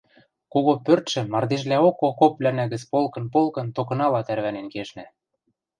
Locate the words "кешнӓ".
4.73-5.05